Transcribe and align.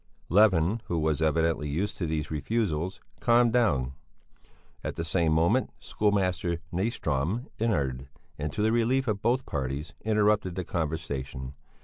Levin, 0.29 0.81
who 0.85 0.97
was 0.97 1.21
evidently 1.21 1.69
used 1.69 1.95
to 1.95 2.07
these 2.07 2.31
refusals, 2.31 2.99
calmed 3.19 3.53
down. 3.53 3.93
At 4.83 4.95
the 4.95 5.05
same 5.05 5.31
moment 5.31 5.69
schoolmaster 5.77 6.57
Nyström 6.73 7.45
entered, 7.59 8.07
and, 8.35 8.51
to 8.51 8.63
the 8.63 8.71
relief 8.71 9.07
of 9.07 9.21
both 9.21 9.45
parties, 9.45 9.93
interrupted 10.03 10.55
the 10.55 10.63
conversation. 10.63 11.53